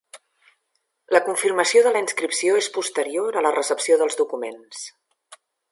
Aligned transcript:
La 1.15 1.21
confirmació 1.27 1.83
de 1.89 1.93
la 1.97 2.01
inscripció 2.05 2.57
és 2.63 2.71
posterior 2.79 3.39
a 3.43 3.47
la 3.49 3.55
recepció 3.61 4.03
dels 4.03 4.23
documents. 4.23 4.83